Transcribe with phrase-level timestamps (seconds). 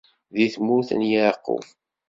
[0.35, 1.65] Di tmurt n Yeɛqub.